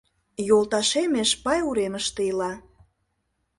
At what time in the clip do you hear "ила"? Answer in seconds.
2.31-2.53